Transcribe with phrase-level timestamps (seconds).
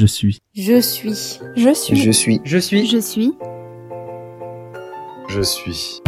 [0.00, 0.40] Je suis.
[0.54, 1.10] Je suis.
[1.56, 1.96] Je suis.
[1.96, 2.40] Je suis.
[2.42, 2.86] Je suis.
[2.86, 3.32] Je suis.
[5.28, 6.00] Je suis.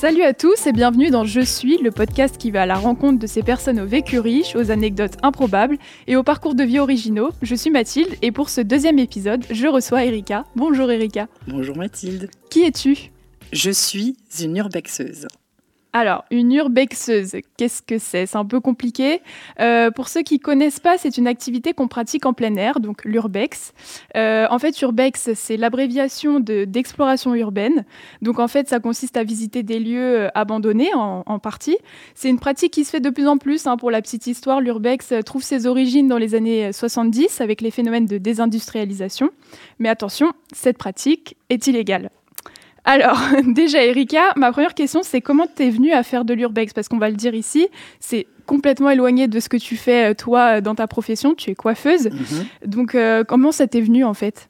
[0.00, 3.20] Salut à tous et bienvenue dans Je suis, le podcast qui va à la rencontre
[3.20, 5.78] de ces personnes au vécu riche, aux anecdotes improbables
[6.08, 7.30] et aux parcours de vie originaux.
[7.40, 10.44] Je suis Mathilde et pour ce deuxième épisode, je reçois Erika.
[10.56, 11.28] Bonjour Erika.
[11.46, 12.28] Bonjour Mathilde.
[12.50, 13.11] Qui es-tu?
[13.52, 15.28] Je suis une urbexeuse.
[15.94, 18.24] Alors, une urbexeuse, qu'est-ce que c'est?
[18.24, 19.20] C'est un peu compliqué.
[19.60, 23.04] Euh, pour ceux qui connaissent pas, c'est une activité qu'on pratique en plein air, donc
[23.04, 23.74] l'urbex.
[24.16, 27.84] Euh, en fait, urbex, c'est l'abréviation d'exploration urbaine.
[28.22, 31.76] Donc, en fait, ça consiste à visiter des lieux euh, abandonnés en, en partie.
[32.14, 33.66] C'est une pratique qui se fait de plus en plus.
[33.66, 37.70] Hein, pour la petite histoire, l'urbex trouve ses origines dans les années 70 avec les
[37.70, 39.28] phénomènes de désindustrialisation.
[39.78, 42.08] Mais attention, cette pratique est illégale.
[42.84, 46.72] Alors, déjà, Erika, ma première question, c'est comment tu es venue à faire de l'urbex?
[46.72, 47.68] Parce qu'on va le dire ici,
[48.00, 51.34] c'est complètement éloigné de ce que tu fais, euh, toi, dans ta profession.
[51.34, 52.06] Tu es coiffeuse.
[52.10, 52.44] Mhm.
[52.66, 54.48] Donc, euh, comment ça t'est venu, en fait?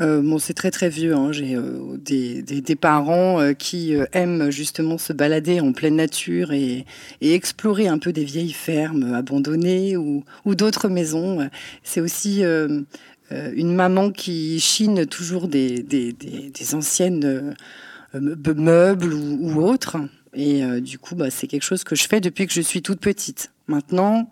[0.00, 1.12] Euh, bon, c'est très très vieux.
[1.16, 1.32] hein.
[1.32, 5.96] J'ai euh, des, des- des parents euh, qui euh, aiment justement se balader en pleine
[5.96, 6.86] nature et,
[7.20, 11.50] et explorer un peu des vieilles fermes abandonnées ou, ou d'autres maisons.
[11.82, 12.82] C'est aussi euh, euh,
[13.30, 19.62] une maman qui chine toujours des, des- des- des anciennes euh, me- meubles ou, ou
[19.62, 19.96] autres.
[20.34, 22.82] Et euh, du coup, bah, c'est quelque chose que je fais depuis que je suis
[22.82, 23.50] toute petite.
[23.66, 24.28] Maintenant,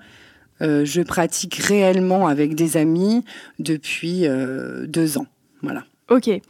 [0.62, 3.24] euh, je pratique réellement avec des amis
[3.58, 5.26] depuis euh, deux ans.
[5.62, 5.84] Voilà.
[6.08, 6.28] Ok.
[6.28, 6.40] Et,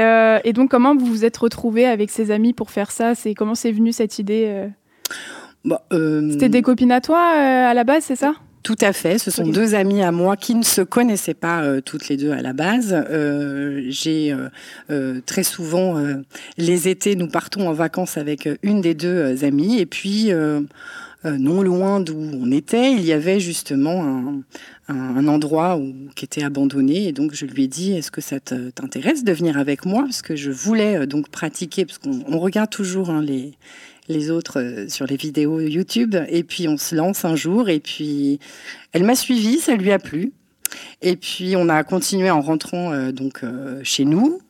[0.00, 3.14] euh, et donc, comment vous vous êtes retrouvés avec ces amis pour faire ça?
[3.14, 4.68] C'est Comment c'est venu cette idée euh?
[5.64, 8.34] Bah, euh, C'était des copines à toi, euh, à la base, c'est ça?
[8.64, 9.18] Tout à fait.
[9.18, 12.30] Ce sont deux amies à moi qui ne se connaissaient pas euh, toutes les deux
[12.32, 12.92] à la base.
[13.10, 14.48] Euh, J'ai euh,
[14.90, 16.14] euh, très souvent euh,
[16.56, 20.32] les étés, nous partons en vacances avec une des deux amies et puis.
[21.24, 24.42] non loin d'où on était, il y avait justement un,
[24.92, 27.08] un- un endroit où, qui était abandonné.
[27.08, 30.02] Et donc, je lui ai dit, est-ce que ça t'intéresse de venir avec moi?
[30.02, 33.52] Parce que je voulais donc pratiquer, parce qu'on on regarde toujours hein, les,
[34.08, 36.16] les autres euh, sur les vidéos YouTube.
[36.28, 37.68] Et puis, on se lance un jour.
[37.68, 38.38] Et puis,
[38.92, 40.32] elle m'a suivi, ça lui a plu.
[41.02, 44.40] Et puis, on a continué en rentrant euh, donc euh, chez nous.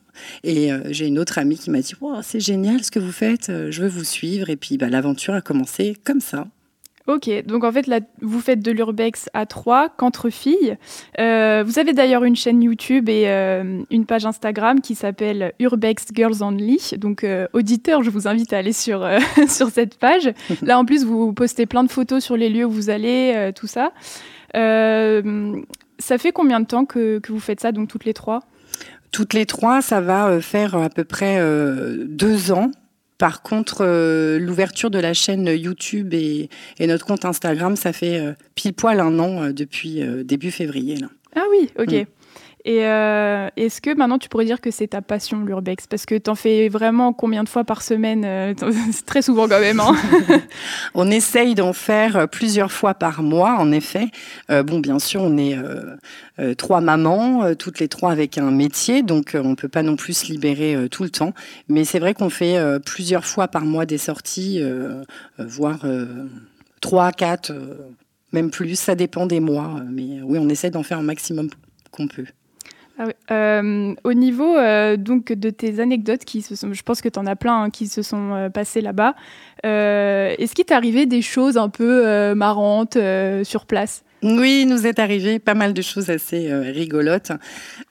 [0.44, 3.48] Et j'ai une autre amie qui m'a dit Wow, C'est génial ce que vous faites,
[3.48, 4.48] je veux vous suivre.
[4.48, 6.46] Et puis, bah, l'aventure a commencé comme ça.
[7.06, 10.78] Ok, donc en fait, là, vous faites de l'urbex à trois, qu'entre filles.
[11.20, 16.06] Euh, vous avez d'ailleurs une chaîne YouTube et euh, une page Instagram qui s'appelle Urbex
[16.14, 16.92] Girls Only.
[16.96, 20.32] Donc, euh, auditeurs, je vous invite à aller sur, euh, sur cette page.
[20.62, 23.52] Là, en plus, vous postez plein de photos sur les lieux où vous allez, euh,
[23.52, 23.92] tout ça.
[24.56, 25.60] Euh,
[25.98, 28.40] ça fait combien de temps que, que vous faites ça, donc toutes les trois?
[29.12, 32.70] Toutes les trois, ça va faire à peu près euh, deux ans.
[33.24, 38.20] Par contre, euh, l'ouverture de la chaîne YouTube et, et notre compte Instagram, ça fait
[38.20, 40.98] euh, pile poil un an euh, depuis début février.
[40.98, 41.06] Là.
[41.34, 41.90] Ah oui, ok.
[41.90, 42.04] Mm.
[42.66, 45.86] Et euh, est-ce que maintenant tu pourrais dire que c'est ta passion l'urbex?
[45.86, 48.24] Parce que t'en fais vraiment combien de fois par semaine?
[48.24, 48.54] Euh,
[49.06, 49.80] très souvent quand même.
[49.80, 49.94] Hein
[50.94, 54.06] On essaye d'en faire euh, plusieurs fois par mois, en effet.
[54.48, 55.56] Bon, bien sûr, on est
[56.56, 60.26] trois mamans, toutes les trois avec un métier, donc on peut pas non plus se
[60.32, 61.32] libérer tout le temps.
[61.68, 64.62] Mais c'est vrai qu'on fait plusieurs fois par mois des sorties,
[65.38, 65.84] voire
[66.80, 67.52] trois, quatre,
[68.32, 68.78] même plus.
[68.78, 69.80] Ça dépend des mois.
[69.90, 71.48] Mais oui, on essaie d'en faire un maximum
[71.90, 72.26] qu'on peut.
[72.98, 73.06] Ah.
[73.32, 77.18] Euh, au niveau euh, donc de tes anecdotes qui se sont, je pense que tu
[77.18, 79.14] en as plein hein, qui se sont euh, passées là-bas.
[79.64, 82.98] Est-ce qu'il t'est arrivé des choses un peu marrantes
[83.44, 84.04] sur place?
[84.22, 87.32] Oui, il nous est arrivé pas mal de choses assez rigolotes.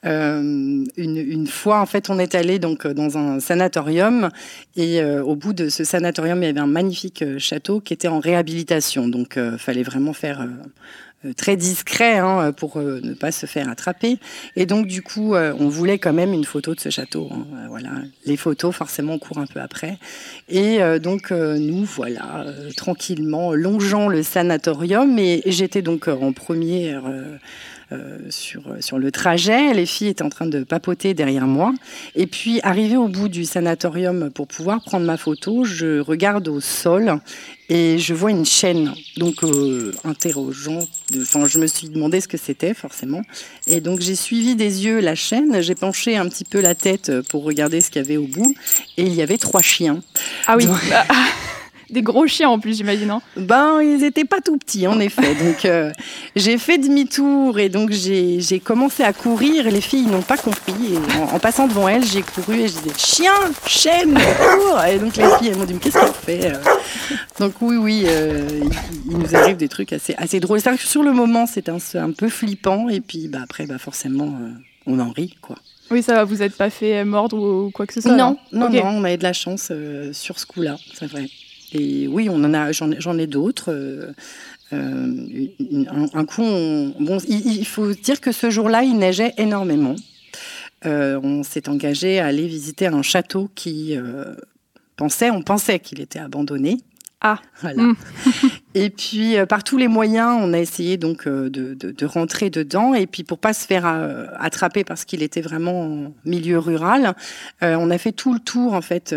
[0.03, 4.30] Une, fois, en fait, on est allé donc dans un sanatorium
[4.75, 8.20] et au bout de ce sanatorium, il y avait un magnifique château qui était en
[8.20, 9.08] réhabilitation.
[9.08, 10.47] Donc, il fallait vraiment faire
[11.31, 14.17] très discret hein, pour euh, ne pas se faire attraper.
[14.56, 17.29] Et donc, du coup, euh, on voulait quand même une photo de ce château.
[17.31, 17.45] hein.
[17.56, 17.91] Euh, Voilà,
[18.25, 19.97] les photos, forcément, court un peu après.
[20.50, 25.17] Et euh, donc, euh, nous, voilà, euh, tranquillement, longeant le sanatorium.
[25.20, 27.37] Et j'étais donc euh, en première euh, euh,
[28.29, 29.73] sur, sur le trajet.
[29.73, 31.73] Les filles étaient en train de papoter derrière moi.
[32.16, 36.59] Et puis, arrivé au bout du sanatorium pour pouvoir prendre ma photo, je regarde au
[36.59, 37.19] sol
[37.69, 38.93] et je vois une chaîne.
[39.17, 40.87] Donc, euh, interrogeant.
[41.19, 43.22] Enfin, je me suis demandé ce que c'était, forcément.
[43.67, 45.61] Et donc, j'ai suivi des yeux la chaîne.
[45.61, 48.53] J'ai penché un petit peu la tête pour regarder ce qu'il y avait au bout.
[48.97, 50.01] Et il y avait trois chiens.
[50.47, 50.66] Ah oui.
[50.66, 50.79] Donc-.
[51.93, 53.11] Des gros chiens en plus, j'imagine.
[53.11, 53.22] Hein.
[53.37, 55.35] ben, ils n'étaient pas tout petits, en effet.
[55.43, 55.91] Donc, euh,
[56.35, 59.67] j'ai fait demi-tour et donc j'ai commencé à courir.
[59.67, 60.73] Et les filles n'ont pas compris.
[60.93, 63.34] Et en, passant devant elles, j'ai couru et je disais chien,
[63.67, 66.57] chaîne, cours Et donc, les filles, elles m'ont dit mais qu'est-ce qu'elle fait euh?
[67.40, 68.63] Donc, oui, oui, euh,
[69.11, 70.63] il, nous arrive des trucs assez, assez drôles.
[70.63, 72.90] Que sur le moment, c'est un, un, peu flippant.
[72.90, 74.35] Et puis, bah, après, bah, forcément,
[74.87, 75.57] on en rit, quoi.
[75.91, 78.72] Oui, ça va, vous n'êtes pas fait mordre ou quoi que ce soit Non, non,
[78.72, 79.72] non, on a eu de la chance
[80.13, 81.28] sur ce coup-là, c'est vrai.
[81.73, 83.72] Et oui, on en a, j'en ai d'autres.
[83.72, 84.11] Euh,
[84.73, 85.47] euh,
[86.14, 86.43] un, coup,
[87.28, 89.96] il, faut dire que ce jour-là, il neigeait énormément.
[90.85, 93.96] Euh, on s'est engagé à aller visiter un château qui
[94.96, 96.78] pensait, on pensait qu'il était abandonné.
[97.25, 97.84] Ah, voilà.
[97.84, 97.96] Hmm.
[98.75, 102.93] et puis euh, par tous les moyens, on a essayé donc euh, de, rentrer dedans.
[102.93, 107.16] Et puis pour pas se faire euh, attraper parce qu'il était vraiment en milieu rural,
[107.61, 109.16] on a fait tout le tour en fait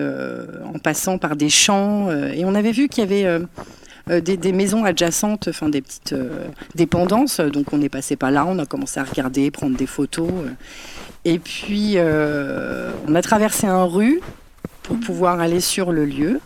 [0.64, 2.10] en passant par des champs.
[2.10, 6.14] et on avait vu qu'il y avait des, maisons adjacentes, enfin des petites
[6.76, 7.40] dépendances.
[7.40, 10.30] Donc on est passé par là, on a commencé à regarder, prendre des photos.
[11.24, 14.20] et puis on a traversé un rue
[14.86, 16.40] pour pouvoir aller sur le lieu.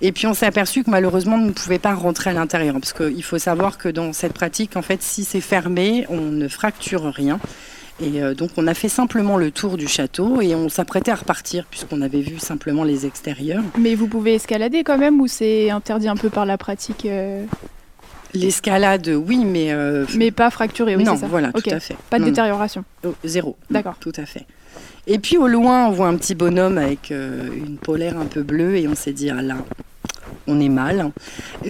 [0.00, 2.92] Et puis on s'est aperçu que malheureusement on ne pouvait pas rentrer à l'intérieur parce
[2.92, 7.04] qu'il faut savoir que dans cette pratique, en fait, si c'est fermé, on ne fracture
[7.04, 7.40] rien.
[8.00, 11.16] Et euh, donc on a fait simplement le tour du château et on s'apprêtait à
[11.16, 13.62] repartir puisqu'on avait vu simplement les extérieurs.
[13.78, 17.44] Mais vous pouvez escalader quand même ou c'est interdit un peu par la pratique euh?
[18.34, 19.72] L'escalade, oui, mais...
[19.72, 21.96] Euh, mais pas fracturé, oui, ça voilà, tout à fait.
[22.08, 23.58] Pas de détérioration oh, Zéro.
[23.70, 23.96] D'accord.
[24.00, 24.46] Tout à fait.
[25.06, 28.42] Et puis au loin, on voit un petit bonhomme avec euh, une polaire un peu
[28.42, 29.56] bleue et on s'est dit, ah là,
[30.46, 31.10] on est mal.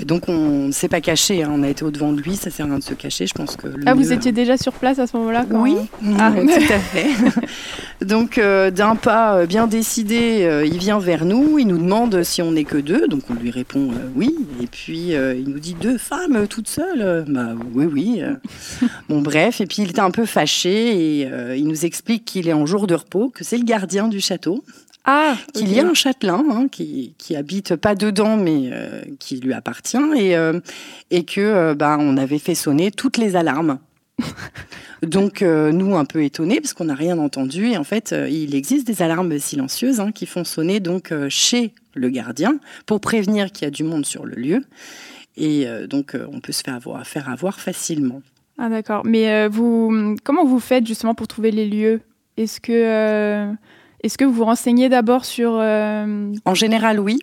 [0.05, 1.51] donc on ne s'est pas caché, hein.
[1.53, 3.57] on a été au-devant de lui, ça sert à rien de se cacher, je pense
[3.57, 3.69] que...
[3.87, 5.77] ah, vous étiez déjà sur place à ce moment-là Oui,
[6.19, 6.33] ah.
[6.41, 7.09] tout à fait.
[8.05, 12.23] donc euh, d'un pas euh, bien décidé, euh, il vient vers nous, il nous demande
[12.23, 15.75] si on n'est que deux, donc on lui répond oui, et puis il nous dit
[15.75, 17.25] deux femmes toutes seules?
[17.29, 18.23] Bah oui, oui.
[19.09, 22.53] bon bref, et puis il était un peu fâché et il nous explique qu'il est
[22.53, 24.63] en jour de repos, que c'est le gardien du château.
[25.05, 29.41] Ah, qu'il y a un châtelain hein, qui, qui habite pas dedans, mais euh, qui
[29.41, 30.61] lui appartient, et, euh,
[31.11, 33.79] et que euh, bah, on avait fait sonner toutes les alarmes.
[35.03, 38.87] Donc nous un peu étonnés parce qu'on n'a rien entendu et en fait il existe
[38.87, 43.67] des alarmes silencieuses hein, qui font sonner donc chez le gardien pour prévenir qu'il y
[43.67, 44.63] a du monde sur le lieu
[45.37, 48.23] et donc on peut se faire avoir, faire avoir facilement.
[48.59, 49.03] Ah d'accord.
[49.05, 52.01] Mais vous comment vous faites justement pour trouver les lieux?
[52.37, 53.53] Est-ce que
[54.03, 55.53] est-ce que vous vous renseignez d'abord sur...
[55.55, 57.21] Euh, en général, oui.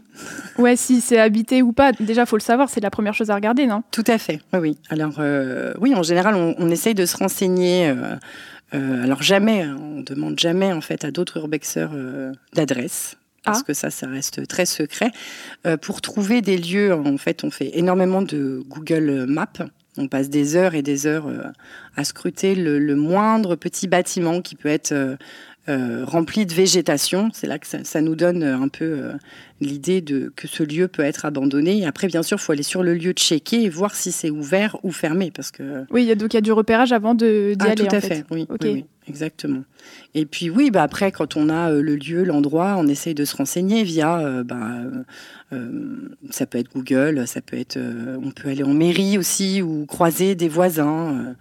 [0.57, 1.91] Ouais, si c'est habité ou pas.
[1.91, 3.83] Déjà, faut le savoir, c'est la première chose à regarder, non?
[3.91, 4.59] Tout à fait, oui.
[4.59, 4.77] oui.
[4.89, 7.93] Alors, euh, oui, en général, on, essaye de se renseigner.
[8.73, 11.91] Euh, alors, jamais, hein, on demande jamais, en fait, à d'autres urbexeurs
[12.53, 13.15] d'adresse
[13.45, 13.63] parce ah.
[13.65, 15.11] que ça, ça reste très secret.
[15.81, 19.47] pour trouver des lieux, en fait, on fait énormément de Google Maps.
[19.97, 21.27] On passe des heures et des heures
[21.99, 25.17] à scruter le, le moindre petit bâtiment qui peut être euh,
[25.67, 27.29] rempli de végétation.
[27.33, 29.13] C'est là que ça, nous donne euh, un peu euh,
[29.61, 31.79] l'idée de que ce lieu peut être abandonné.
[31.79, 34.29] Et après, bien sûr, il faut aller sur le lieu, checker et voir si c'est
[34.29, 35.31] ouvert ou fermé.
[35.31, 35.85] Parce que...
[35.91, 37.75] Oui, donc il y a du repérage avant d'y ah, aller.
[37.75, 39.63] Tout à fait, Oui, oui, exactement.
[40.15, 43.35] Et puis oui, bah, après, quand on a le lieu, l'endroit, on essaye de se
[43.35, 44.43] renseigner via...
[44.43, 44.59] Bah,
[46.29, 47.77] ça peut être Google, ça peut être...
[48.23, 51.35] on peut aller en mairie aussi ou croiser des voisins.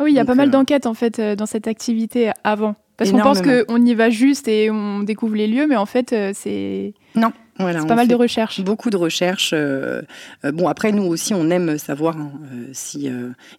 [0.00, 2.76] oui, il y a pas mal d'enquêtes en fait dans cette activité avant.
[3.02, 6.12] Parce qu'on pense qu'on y va juste et on découvre les lieux, mais en fait,
[6.12, 6.94] euh, c'est.
[7.14, 7.32] Non.
[7.58, 8.62] Voilà, c'est pas mal de recherches.
[8.62, 9.52] Beaucoup de recherches.
[9.52, 10.02] Euh,
[10.44, 12.32] euh, bon, après, nous aussi, on aime savoir hein,
[12.72, 13.10] si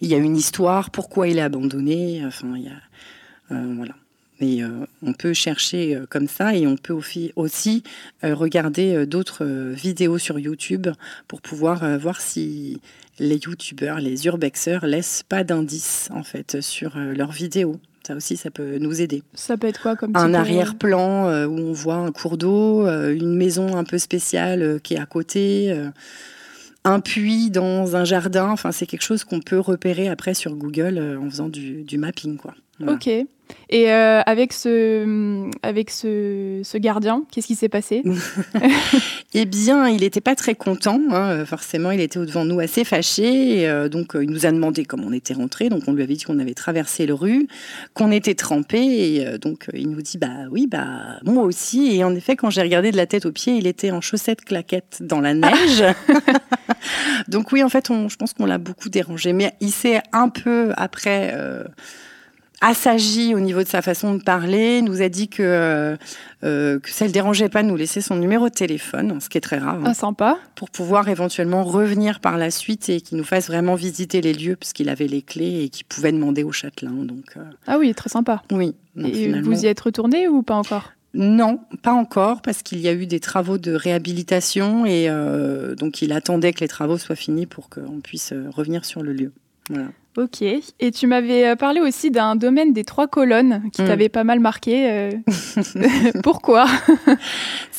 [0.01, 2.23] il y a une histoire, pourquoi il est abandonné.
[2.25, 3.93] Enfin, il y a, voilà.
[4.41, 4.62] Mais
[5.03, 6.97] on peut chercher comme ça et on peut
[7.35, 7.83] aussi
[8.23, 10.88] regarder d'autres vidéos sur YouTube
[11.27, 12.81] pour pouvoir voir si
[13.19, 17.79] les YouTubeurs, les urbexeurs laissent pas d'indices en fait sur leurs vidéos.
[18.05, 19.24] Ça aussi, ça peut nous aider.
[19.33, 23.15] Ça peut être quoi comme Un arrière-plan euh, où on voit un cours d'eau, euh,
[23.15, 25.74] une maison un peu spéciale euh, qui est à côté,
[26.83, 28.50] un puits dans un jardin.
[28.50, 32.38] Enfin, c'est quelque chose qu'on peut repérer après sur Google en faisant du, du mapping,
[32.38, 32.55] quoi.
[32.86, 33.10] Ok.
[33.74, 38.03] Et euh, avec ce, avec ce, ce gardien, qu'est-ce qui s'est passé
[39.33, 41.01] Eh bien, il n'était pas très content.
[41.10, 41.43] Hein.
[41.45, 43.62] Forcément, il était au-devant de nous assez fâché.
[43.62, 45.69] Et, euh, donc, il nous a demandé comment on était rentré.
[45.69, 47.48] Donc, on lui avait dit qu'on avait traversé le rue,
[47.95, 48.77] qu'on était trempé.
[48.77, 51.95] Et euh, donc, il nous dit Bah oui, bah moi aussi.
[51.95, 54.45] Et en effet, quand j'ai regardé de la tête aux pieds, il était en chaussettes
[54.45, 55.83] claquettes dans la neige.
[57.27, 59.33] donc, oui, en fait, on, je pense qu'on l'a beaucoup dérangé.
[59.33, 61.36] Mais il s'est un peu après
[62.63, 65.98] assagi au niveau de sa façon de parler, nous a dit que,
[66.43, 69.29] euh, que ça ne le dérangeait pas de nous laisser son numéro de téléphone, ce
[69.29, 69.75] qui est très rare.
[69.75, 70.39] Hein, ah, sympa.
[70.55, 74.55] Pour pouvoir éventuellement revenir par la suite et qu'il nous fasse vraiment visiter les lieux,
[74.55, 76.91] puisqu'il avait les clés et qu'il pouvait demander au châtelain.
[76.91, 78.41] Donc, Ah oui, très sympa.
[78.51, 78.75] Oui.
[78.98, 80.93] et vous y êtes retourné ou pas encore?
[81.15, 86.01] Non, pas encore, parce qu'il y a eu des travaux de réhabilitation et euh, donc
[86.01, 89.32] il attendait que les travaux soient finis pour qu'on puisse euh, revenir sur le lieu.
[90.17, 90.41] Ok.
[90.41, 93.88] Et tu m'avais euh, parlé aussi d'un domaine des trois colonnes qui mm.
[93.88, 95.10] t'avait pas mal marqué.
[96.24, 96.67] Pourquoi?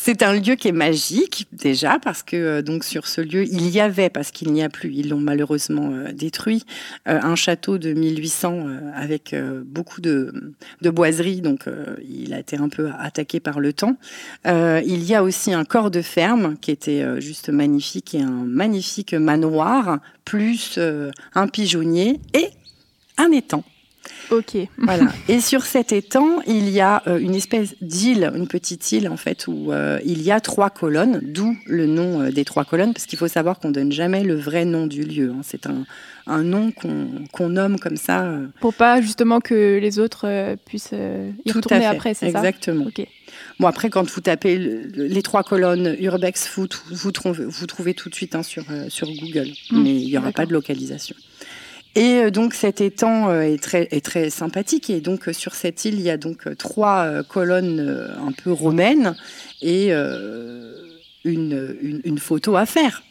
[0.07, 3.71] C'est un lieu qui est magique déjà parce que euh, donc sur ce lieu il
[3.71, 6.65] y avait parce qu'il n'y a plus, ils l'ont malheureusement euh, détruit,
[7.09, 11.67] euh, un château de 1800 avec beaucoup de, de boiseries donc
[12.07, 13.97] il a été un peu attaqué par le temps.
[14.45, 19.15] il y a aussi un corps de ferme qui était juste magnifique et un magnifique
[19.15, 20.79] manoir plus
[21.35, 22.49] un pigeonnier et
[23.19, 23.65] un étang.
[24.31, 24.57] Ok.
[24.79, 25.13] Voilà.
[25.29, 29.17] Et sur cet étang, il y a euh, une espèce d'île, une petite île en
[29.17, 32.93] fait, où euh, il y a trois colonnes, d'où le nom euh, des trois colonnes,
[32.93, 35.31] parce qu'il faut savoir qu'on donne jamais le vrai nom du lieu.
[35.31, 35.41] Hein.
[35.43, 35.85] C'est un,
[36.27, 38.39] un, nom qu'on nomme comme ça.
[38.61, 40.95] Pour pas justement que les autres puissent
[41.45, 42.39] y Tout retourner après, c'est ça?
[42.39, 42.87] Exactement.
[42.87, 43.07] Ok.
[43.59, 48.09] Bon, après, quand vous tapez les trois colonnes Urbex Food, vous, trouvez, vous trouvez tout
[48.09, 49.83] de suite hein, sur, sur Google, hmm.
[49.83, 51.17] mais il n'y aura pas de localisation.
[51.95, 54.91] Et euh, donc cet étang euh, est très, est très sympathique.
[54.91, 59.17] Et donc euh, sur cette île, il y a donc trois colonnes un peu romaines
[59.63, 60.75] et une,
[61.25, 63.03] une, photo à faire.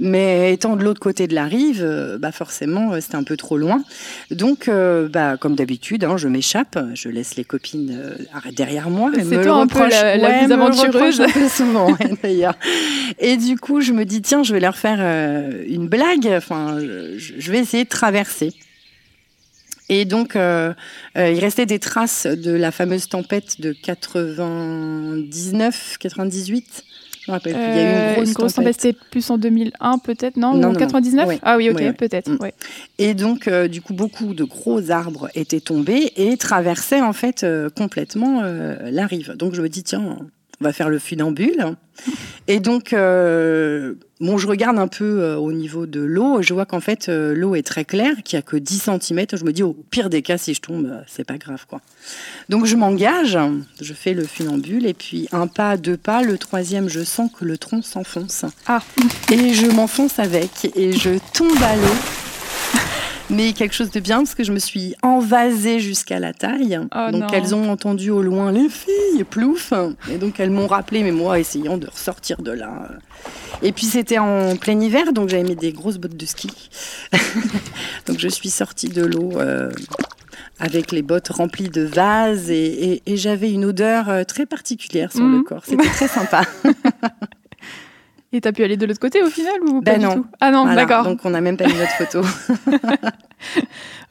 [0.00, 3.36] Mais étant de l'autre côté de la rive, euh, bah forcément, euh, c'était un peu
[3.36, 3.82] trop loin.
[4.30, 8.00] Donc, euh, bah, comme d'habitude, hein, je m'échappe, je laisse les copines
[8.52, 9.10] derrière moi.
[9.16, 11.20] C'est toi un peu la, la plus aventureuse.
[11.50, 12.54] souvent, d'ailleurs.
[13.18, 15.00] Et du coup, je me dis, tiens, je vais leur faire
[15.66, 16.28] une blague.
[16.28, 18.52] Enfin, je, vais essayer de traverser.
[19.88, 26.84] Et donc, il restait des traces de la fameuse tempête de 99, 98
[27.44, 28.80] il y a eu une grosse, une grosse tempête.
[28.80, 32.30] C'était plus en 2001 peut-être, non, non, 99 Ah oui, ok, peut-être.
[32.30, 32.50] Mm.
[32.98, 37.44] Et donc, euh, du coup, beaucoup de gros arbres étaient tombés et traversaient en fait
[37.44, 39.34] euh, complètement euh, la rive.
[39.36, 40.18] Donc, je me dis, tiens,
[40.60, 41.76] on va faire le funambule.
[42.46, 46.42] Et donc, euh, bon, je regarde un peu euh, au niveau de l'eau.
[46.42, 49.26] Je vois qu'en fait, euh, l'eau est très claire, qu'il n'y a que 10 cm.
[49.32, 51.80] Je me dis, au pire des cas, si je tombe, c'est pas grave, quoi.
[52.48, 53.38] Donc, je m'engage,
[53.80, 57.44] je fais le funambule, et puis un pas, deux pas, le troisième, je sens que
[57.44, 58.44] le tronc s'enfonce.
[58.66, 58.82] Ah.
[59.30, 62.27] Et je m'enfonce avec, et je tombe à l'eau
[63.30, 66.80] mais quelque chose de bien parce que je me suis envasée jusqu'à la taille.
[66.94, 69.72] Oh donc elles ont entendu au loin les filles, plouf.
[70.10, 72.88] Et donc elles m'ont rappelé, mais moi essayant de ressortir de là.
[73.62, 76.50] Et puis c'était en plein hiver, donc j'avais mis des grosses bottes de ski.
[78.06, 79.32] donc je suis sortie de l'eau.
[79.36, 79.70] Euh,
[80.60, 85.38] avec les bottes remplies de vases et, j'avais une odeur euh, très particulière sur le
[85.38, 85.44] mhm.
[85.44, 85.62] corps.
[85.64, 86.42] C'était très sympa.
[88.32, 90.14] Et t'as pu aller de l'autre côté au final ou ben pas non.
[90.14, 90.26] du tout?
[90.40, 91.04] Ah non, d'accord.
[91.04, 92.20] Donc on n'a même pas mis notre photo.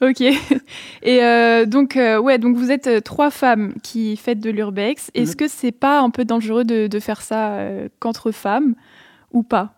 [0.00, 0.20] ok.
[0.20, 5.10] Et euh, donc euh, ouais, donc vous êtes euh, trois femmes qui faites de l'urbex.
[5.14, 5.36] Est-ce mhm.
[5.36, 7.58] que c'est pas un peu dangereux de, de faire ça
[8.00, 8.74] qu'entre femmes
[9.32, 9.74] ou pas?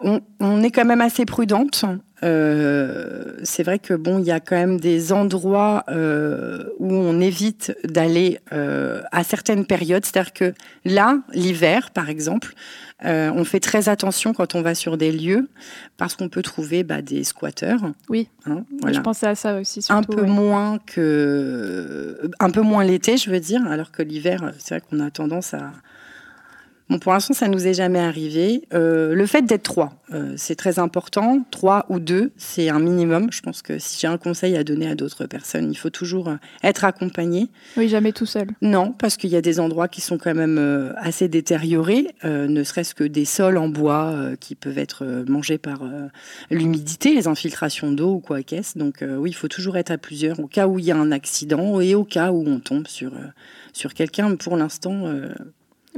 [0.00, 1.84] On, on, est quand même assez prudente.
[2.20, 8.38] c'est vrai que bon, il y a quand même des endroits où on évite d'aller
[8.50, 10.04] à certaines périodes.
[10.04, 12.54] C'est-à-dire que là, l'hiver, par exemple,
[13.04, 15.48] euh, on fait très attention quand on va sur des lieux
[15.96, 17.80] parce qu'on peut trouver bah, des squatteurs.
[18.08, 18.28] Oui.
[18.44, 19.84] Hein, je pensais à ça aussi.
[19.88, 24.74] un peu moins que, un peu moins l'été, je veux dire, alors que l'hiver, c'est
[24.74, 25.70] vrai qu'on a tendance à,
[26.90, 28.62] Bon, pour l'instant, ça nous est jamais arrivé.
[28.72, 31.44] Euh, le fait d'être trois, euh, c'est très important.
[31.50, 33.30] Trois ou deux, c'est un minimum.
[33.30, 36.28] Je pense que si j'ai un conseil à donner à d'autres personnes, il faut toujours
[36.28, 37.48] euh, être accompagné.
[37.76, 38.46] Oui, jamais tout seul.
[38.62, 40.58] Non, parce qu'il y a des endroits qui sont quand même
[40.96, 45.82] assez détériorés, ne serait-ce que des sols en bois qui peuvent être mangés par
[46.50, 48.78] l'humidité, les infiltrations d'eau ou quoi qu'est-ce.
[48.78, 51.12] Donc oui, il faut toujours être à plusieurs au cas où il y a un
[51.12, 53.12] accident et au cas où on tombe sur,
[53.72, 54.36] sur quelqu'un.
[54.36, 55.04] Pour l'instant,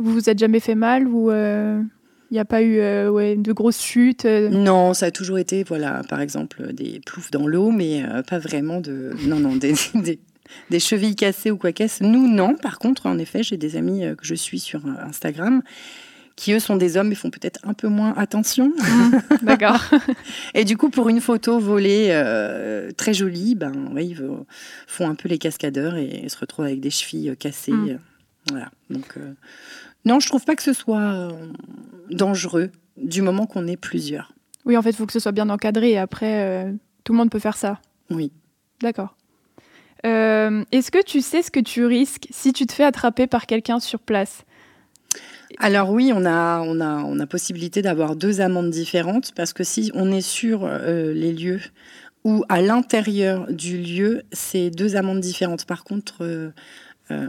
[0.01, 1.83] vous vous êtes jamais fait mal ou il euh,
[2.31, 4.49] n'y a pas eu euh, ouais, de grosses chutes euh?
[4.49, 8.81] Non, ça a toujours été, voilà, par exemple, des ploufs dans l'eau, mais pas vraiment
[8.81, 9.13] de.
[9.27, 9.75] Non, non, des,
[10.71, 12.03] des, chevilles cassées ou quoi qu'est-ce.
[12.03, 12.55] Nous, non.
[12.55, 15.63] Par contre, en effet, j'ai des amis que je suis sur Instagram
[16.37, 18.69] qui eux sont des hommes et font peut-être un peu moins attention.
[18.69, 19.85] Mmh, d'accord.
[20.55, 22.09] et du coup, pour une photo volée
[22.97, 24.17] très jolie, ben, ils
[24.87, 27.73] font un peu les cascadeurs et, se retrouvent avec des chevilles cassées.
[27.73, 27.99] Mmh.
[28.49, 28.71] Voilà.
[28.89, 29.19] Donc,
[30.05, 31.31] non, je trouve pas que ce soit euh,
[32.11, 34.33] dangereux du moment qu'on est plusieurs.
[34.65, 36.73] Oui, en fait, il faut que ce soit bien encadré et après, euh,
[37.05, 37.81] tout le monde peut faire ça.
[38.11, 38.33] Oui.
[38.81, 39.17] D'accord.
[40.03, 43.81] Est-ce que tu sais ce que tu risques si tu te fais attraper par quelqu'un
[43.81, 44.45] sur place?
[45.59, 49.63] Alors oui, on a, on a, on a possibilité d'avoir deux amendes différentes parce que
[49.63, 51.61] si on est sur les lieux
[52.25, 55.67] ou à l'intérieur du lieu, c'est deux amendes différentes.
[55.67, 56.53] Par contre,
[57.11, 57.29] euh,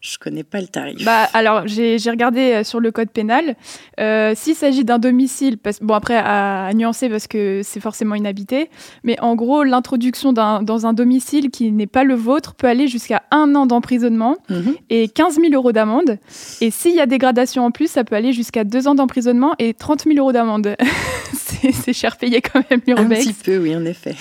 [0.00, 1.04] je connais pas le tarif.
[1.04, 3.56] Bah, alors, j'ai regardé euh, sur le code pénal.
[3.98, 8.68] Euh, S'il s'agit d'un domicile, parce, bon, après, à, nuancer parce que c'est forcément inhabité,
[9.02, 13.22] mais en gros, l'introduction dans un domicile qui n'est pas le vôtre peut aller jusqu'à
[13.30, 14.74] un an d'emprisonnement mhm.
[14.90, 16.18] et 15 000 euros d'amende.
[16.60, 19.72] Et s'il y a dégradation en plus, ça peut aller jusqu'à deux ans d'emprisonnement et
[19.72, 20.76] 30 000 euros d'amende.
[21.72, 23.26] c'est cher payé quand même, l'urbex.
[23.26, 24.14] Un petit peu, oui, en effet.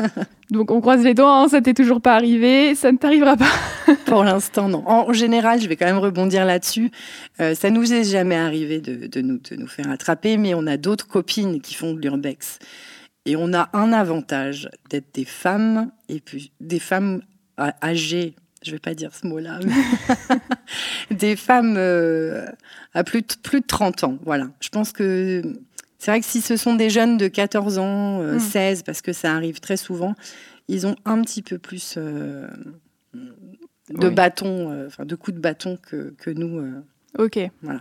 [0.50, 3.94] Donc on croise les doigts, hein, ça t'est toujours pas arrivé, ça ne t'arrivera pas.
[4.06, 4.82] Pour l'instant, non.
[4.86, 6.90] En général, je vais quand même rebondir là-dessus.
[7.40, 10.76] Euh, ça nous est jamais arrivé de, nous, de nous faire attraper, mais on a
[10.76, 12.58] d'autres copines qui font de l'urbex.
[13.26, 17.20] Et on a un avantage d'être des femmes, et puis des femmes
[17.82, 19.60] âgées, je vais pas dire ce mot-là,
[21.10, 22.46] des femmes euh,
[22.94, 24.18] à plus de, plus de 30 ans.
[24.24, 24.48] Voilà.
[24.60, 25.42] Je pense que
[25.98, 28.82] c'est vrai que si ce sont des jeunes de 14 ans, 16, euh, mm.
[28.84, 30.14] parce que ça arrive très souvent,
[30.68, 32.46] ils ont un petit peu plus euh,
[33.90, 36.62] de bâtons, euh, enfin de coups de bâton que, que nous.
[37.18, 37.38] ok.
[37.62, 37.80] Voilà.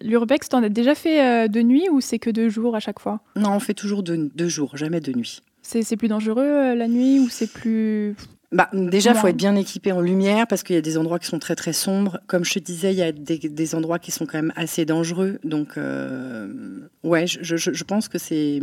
[0.00, 3.20] L'urbex, t'en as déjà fait de nuit ou c'est que de jour à chaque fois?
[3.36, 5.42] Non, on fait toujours de, de jour, jamais de nuit.
[5.60, 8.16] C'est plus dangereux la nuit ou c'est plus
[8.52, 11.18] bah, déjà, il faut être bien équipé en lumière parce qu'il y a des endroits
[11.18, 12.20] qui sont très très sombres.
[12.26, 15.38] Comme je te disais, il y a des, endroits qui sont quand même assez dangereux.
[15.42, 18.60] Donc, euh, ouais, je, je, pense que c'est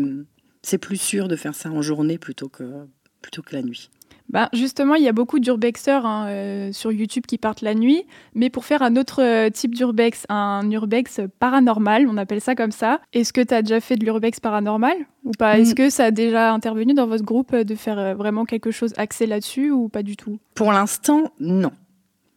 [0.61, 2.85] c'est plus sûr de faire ça en journée plutôt que
[3.21, 3.89] plutôt que la nuit.
[4.29, 8.03] Bah, justement, il y a beaucoup d'urbexeurs hein, euh, sur YouTube qui partent la nuit,
[8.35, 12.71] mais pour faire un autre euh, type d'urbex, un urbex paranormal, on appelle ça comme
[12.71, 13.01] ça.
[13.11, 15.57] Est-ce que tu as déjà fait de l'urbex paranormal ou pas?
[15.57, 15.75] Est-ce mm.
[15.75, 19.25] que ça a déjà intervenu dans votre groupe de faire euh, vraiment quelque chose axé
[19.25, 20.37] là-dessus ou pas du tout?
[20.53, 21.71] Pour l'instant, non.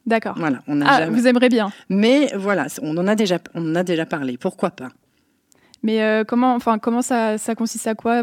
[0.06, 0.34] D'accord.
[0.36, 1.70] Voilà, on a ah, vous aimeriez bien.
[1.88, 4.36] Mais voilà, on en a déjà, on en a déjà parlé.
[4.38, 4.88] Pourquoi pas?
[5.82, 8.22] Mais euh, comment, enfin, comment ça, consiste à quoi?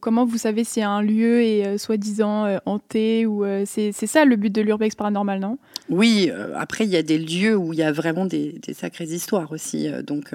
[0.00, 4.36] Comment vous savez si un lieu est euh, soi-disant euh, hanté ou c'est, ça le
[4.36, 5.58] but de l'urbex paranormal, non?
[5.88, 6.30] Oui.
[6.56, 9.88] après, il y a des lieux où il y a vraiment des, sacrées histoires aussi,
[10.06, 10.34] donc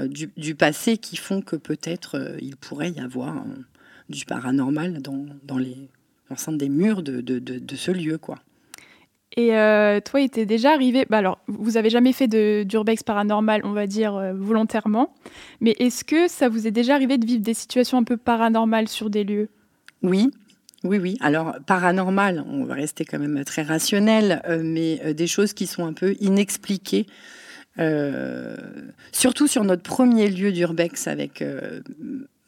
[0.00, 3.44] du, passé qui font que peut-être il pourrait y avoir
[4.08, 5.26] du paranormal dans,
[6.28, 8.38] l'enceinte des murs de, de ce lieu, quoi.
[9.36, 11.06] Et euh, toi, il t'est déjà arrivé.
[11.08, 12.26] Bah alors, vous avez jamais fait
[12.64, 15.14] d'urbex paranormal, on va dire euh, volontairement.
[15.60, 18.88] Mais est-ce que ça vous est déjà arrivé de vivre des situations un peu paranormales
[18.88, 19.48] sur des lieux?
[20.02, 20.30] Oui.
[20.82, 21.16] Oui, oui.
[21.20, 25.84] Alors, paranormal, on va rester quand même très rationnel, euh, mais des choses qui sont
[25.84, 27.06] un peu inexpliquées.
[29.12, 31.44] surtout sur notre premier lieu d'urbex avec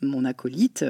[0.02, 0.84] mon acolyte.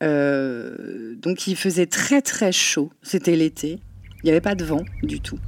[0.00, 2.90] donc, il faisait très, très chaud.
[3.02, 3.80] C'était l'été.
[4.22, 5.38] Il n'y avait pas de vent du tout.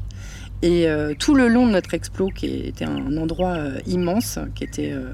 [0.62, 4.64] Et euh, tout le long de notre explo, qui était un endroit euh, immense, qui
[4.64, 5.12] était euh,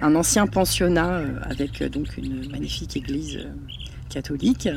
[0.00, 3.46] un ancien pensionnat avec donc une magnifique église
[4.08, 4.68] catholique,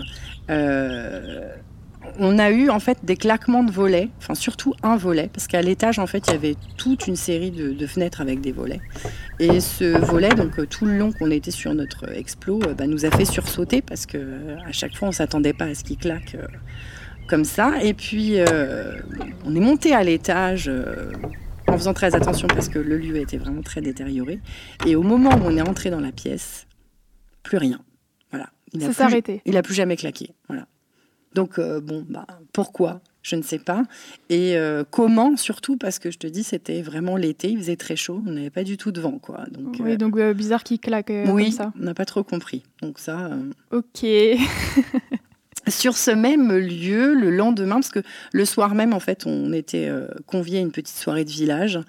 [2.20, 5.62] on a eu en fait des claquements de volets, enfin surtout un volet, parce qu'à
[5.62, 8.82] l'étage en fait il y avait toute une série de, fenêtres avec des volets.
[9.40, 13.12] Et ce volet, donc tout le long qu'on était sur notre explo, bah, nous a
[13.12, 14.18] fait sursauter parce que
[14.68, 16.36] à chaque fois on s'attendait pas à ce qu'il claque
[17.28, 17.82] comme ça.
[17.82, 19.00] Et puis, euh,
[19.46, 21.12] on est monté à l'étage euh,
[21.68, 24.40] en faisant très attention parce que le lieu était vraiment très détérioré.
[24.86, 26.68] Et au moment où on est entré dans la pièce,
[27.42, 27.80] plus rien.
[28.32, 28.50] Voilà.
[28.74, 29.42] Il Ça s'est arrêté.
[29.46, 30.32] Il n'a plus jamais claqué.
[30.48, 30.68] Voilà.
[31.34, 33.02] Donc, euh, bon, bah, pourquoi?
[33.24, 33.84] Je ne sais pas.
[34.30, 34.58] Et
[34.92, 38.32] comment, surtout parce que je te dis, c'était vraiment l'été, il faisait très chaud, on
[38.32, 39.46] n'avait pas du tout de vent, quoi.
[39.50, 41.74] Donc, oui, donc bizarre qu'il claque oui, comme ça.
[41.80, 42.64] on n'a pas trop compris.
[42.82, 43.32] Donc ça.
[43.72, 44.04] Ok.
[45.68, 49.88] sur ce même lieu le lendemain, parce que le soir même, en fait, on était
[49.88, 51.80] euh, conviés à une petite soirée de village.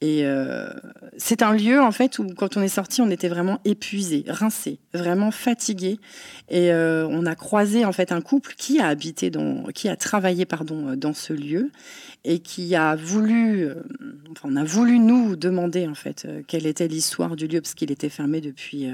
[0.00, 0.68] Et euh,
[1.16, 4.80] c'est un lieu, en fait, où quand on est sorti, on était vraiment épuisé, rincé,
[4.92, 6.00] vraiment fatigué.
[6.48, 9.94] Et euh, on a croisé, en fait, un couple qui a habité dans, qui a
[9.94, 11.70] travaillé, pardon, dans ce lieu
[12.24, 13.68] et qui a voulu,
[14.32, 17.92] enfin, on a voulu nous demander, en fait, quelle était l'histoire du lieu, parce qu'il
[17.92, 18.88] était fermé depuis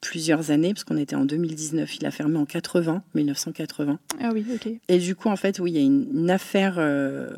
[0.00, 3.98] plusieurs années, parce qu'on était en 2019, il a fermé en 80, 1980.
[4.20, 4.68] Ah oui, ok.
[4.88, 7.30] Et du coup, en fait, oui, il y a une, affaire euh,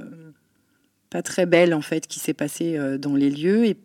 [1.11, 3.67] pas très belle, en fait, qui s'est passée euh, dans les lieux.
[3.67, 3.77] Et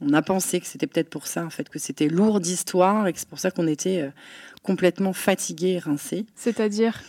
[0.00, 3.12] on a pensé que c'était peut-être pour ça, en fait, que c'était lourd d'histoire et
[3.12, 4.10] que c'est pour ça qu'on était euh,
[4.62, 6.26] complètement fatigué et rincé.
[6.34, 7.02] C'est-à-dire,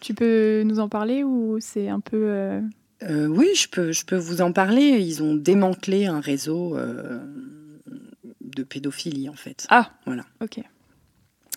[0.00, 2.60] tu peux nous en parler ou c'est un peu...
[3.08, 4.98] oui, je peux, je peux vous en parler.
[5.00, 6.76] Ils ont démantelé un réseau
[8.54, 9.66] de pédophilie en fait.
[9.70, 10.24] Ah, voilà.
[10.40, 10.60] Ok.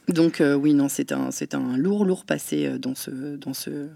[0.08, 3.89] Donc oui, non, c'est un, c'est un lourd, lourd passé dans ce, dans ce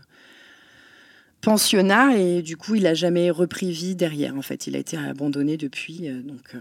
[1.41, 4.35] pensionnat et du coup, il a jamais repris vie derrière.
[4.35, 6.09] En fait, il a été abandonné depuis.
[6.23, 6.55] donc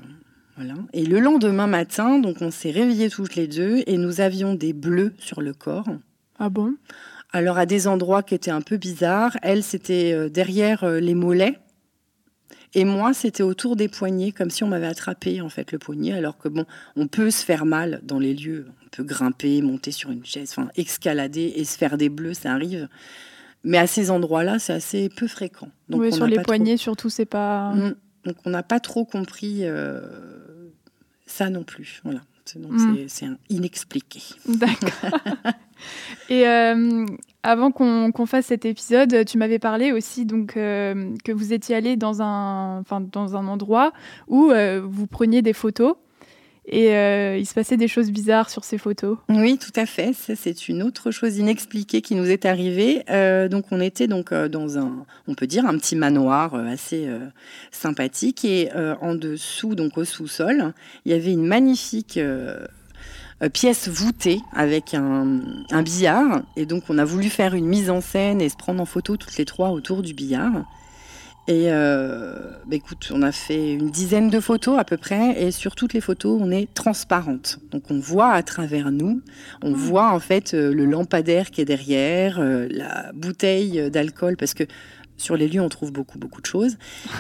[0.57, 0.75] voilà.
[0.93, 4.75] Et le lendemain matin, donc on s'est réveillés toutes les deux et nous avions des
[4.75, 5.89] bleus sur le corps.
[6.39, 6.75] Ah bon?
[7.33, 9.39] Alors à des endroits qui étaient un peu bizarres.
[9.43, 11.59] Elle, c'était derrière les mollets.
[12.75, 16.13] Et moi, c'était autour des poignets, comme si on m'avait attrapé en fait le poignet,
[16.13, 19.91] alors que bon, on peut se faire mal dans les lieux, on peut grimper, monter
[19.91, 22.89] sur une chaise, enfin escalader et se faire des bleus, ça arrive.
[23.65, 25.69] Mais à ces endroits-là, c'est assez peu fréquent.
[25.89, 27.73] Donc oui, sur les poignets, surtout, c'est pas.
[27.73, 27.95] Mmh.
[28.25, 30.01] Donc on n'a pas trop compris euh,
[31.27, 32.01] ça non plus.
[32.05, 32.21] Voilà.
[32.57, 33.09] Donc mmh.
[33.09, 34.21] c'est inexpliqué.
[34.47, 35.21] D'accord.
[36.29, 37.07] Et euh,
[37.49, 41.97] avant qu'on fasse cet épisode, tu m'avais parlé aussi donc euh, que vous étiez allé
[41.97, 43.93] dans un, dans un endroit
[44.27, 45.95] où euh, vous preniez des photos
[46.71, 46.89] et
[47.39, 49.17] il se passait des choses bizarres sur ces photos.
[49.31, 50.13] Oui, tout à fait.
[50.13, 53.05] C'est une autre chose inexpliquée qui nous est arrivée.
[53.49, 57.09] donc, on était donc dans un, on peut dire, un petit manoir assez
[57.71, 58.69] sympathique et
[59.01, 60.75] en dessous, donc au sous-sol,
[61.07, 62.67] il y avait une magnifique euh,
[63.53, 66.43] pièce voûtée avec un, billard.
[66.57, 69.17] Et donc, on a voulu faire une mise en scène et se prendre en photo
[69.17, 70.65] toutes les trois autour du billard.
[71.47, 72.35] Et euh,
[72.67, 75.95] bah, écoute, on a fait une dizaine de photos à peu près, et sur toutes
[75.95, 77.59] les photos, on est transparente.
[77.71, 79.23] Donc on voit à travers nous,
[79.63, 79.77] on ah.
[79.77, 84.65] voit en fait euh, le lampadaire qui est derrière, la bouteille d'alcool, parce que
[85.19, 86.79] sur les lieux, on trouve beaucoup, beaucoup de choses.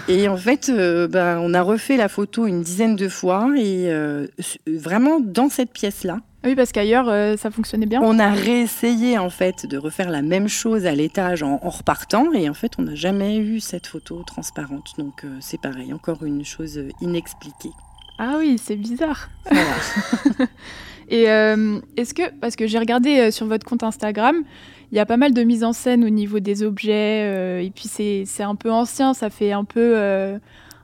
[0.08, 3.90] Et en fait, euh, ben, on a refait la photo une dizaine de fois et
[3.90, 4.26] euh,
[4.66, 6.20] vraiment dans cette pièce-là.
[6.44, 8.00] Oui, parce qu'ailleurs, euh, ça fonctionnait bien.
[8.02, 12.48] On a réessayé en fait de refaire la même chose à l'étage en, repartant et
[12.48, 14.92] en fait, on n'a jamais eu cette photo transparente.
[14.96, 17.72] Donc c'est pareil, encore une chose inexpliquée.
[18.18, 19.28] Ah oui, c'est bizarre.
[21.08, 24.44] et est-ce que, parce que j'ai regardé sur votre compte Instagram,
[24.90, 27.24] il y a pas mal de mise en scène au niveau des objets.
[27.24, 30.38] Euh, et puis c'est un peu ancien, ça fait un peu, euh,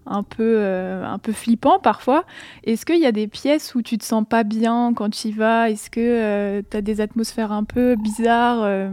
[0.07, 2.25] un peu, euh, un peu flippant parfois.
[2.65, 5.33] Est-ce qu'il y a des pièces où tu te sens pas bien quand tu y
[5.33, 5.71] vas?
[5.71, 8.91] Est-ce que tu as des atmosphères un peu bizarres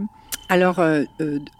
[0.48, 0.84] alors,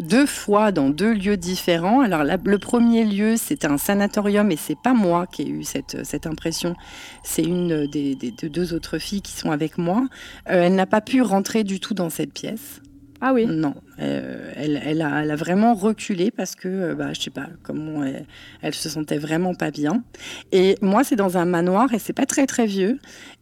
[0.01, 2.03] deux fois dans deux lieux différents.
[2.03, 6.05] Alors, le premier lieu, c'était un sanatorium et c'est pas moi qui ai eu cette,
[6.05, 6.75] cette impression.
[7.23, 10.09] C'est une des, deux autres filles qui sont avec moi.
[10.45, 12.83] elle n'a pas pu rentrer du tout dans cette pièce.
[13.25, 17.47] Ah oui Non, euh, elle, a, vraiment reculé parce que, euh, bah, je sais pas,
[17.63, 20.03] comment elle, se sentait vraiment pas bien.
[20.51, 22.99] Et moi, c'est dans un manoir et c'est pas très très vieux.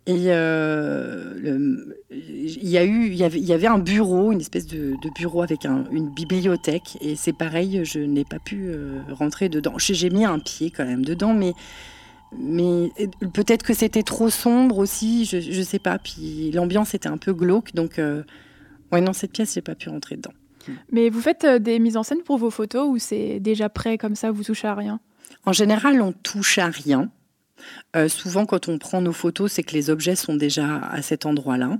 [0.07, 5.41] Et euh, il y a eu, il y avait, un bureau, une espèce de, bureau
[5.41, 6.99] avec une bibliothèque.
[7.01, 8.75] Et c'est pareil, je n'ai pas pu
[9.11, 9.79] rentrer dedans.
[9.79, 11.55] J'ai mis un pied quand même dedans, mais
[12.39, 12.93] mais
[13.33, 15.99] peut-être que c'était trop sombre aussi, je, ne sais pas.
[15.99, 17.99] Puis l'ambiance était un peu glauque, donc
[18.93, 20.33] oui, non, cette pièce, j'ai pas pu rentrer dedans.
[20.93, 23.99] Mais vous faites euh, des mises en scène pour vos photos ou c'est déjà prêt
[23.99, 25.01] comme ça, vous touchez à rien?
[25.47, 27.11] En général, on touche à rien.
[27.97, 31.27] Euh, souvent, quand on prend nos photos, c'est que les objets sont déjà à cet
[31.27, 31.79] endroit-là.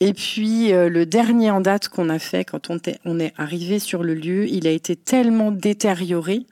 [0.00, 3.78] Et puis, euh, le dernier en date qu'on a fait, quand on, on est arrivé
[3.78, 6.46] sur le lieu, il a été tellement détérioré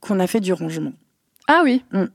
[0.00, 0.92] qu'on a fait du rangement.
[1.48, 1.84] Ah oui.
[1.92, 2.06] Mm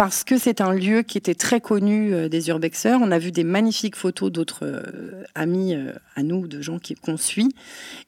[0.00, 3.00] parce que c'est un lieu qui était très connu euh, des urbexeurs.
[3.02, 7.18] On a vu des magnifiques photos d'autres euh, amis euh, à nous, de gens qu'on
[7.18, 7.54] suit.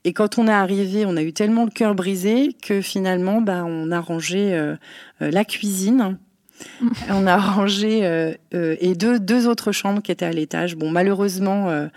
[0.04, 3.62] Et quand on est arrivé, on a eu tellement le cœur brisé que finalement, bah,
[3.66, 4.74] on a rangé
[5.20, 6.16] la cuisine.
[7.10, 10.76] on a rangé et deux, deux autres chambres qui étaient à l'étage.
[10.76, 11.90] Bon, malheureusement,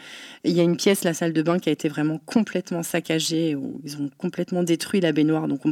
[0.44, 3.56] il y a une pièce, la salle de bain, qui a été vraiment complètement saccagée.
[3.86, 5.72] Ils ont complètement détruit la baignoire, donc on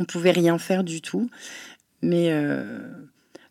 [0.00, 1.30] ne pouvait rien faire du tout.
[2.02, 2.30] Mais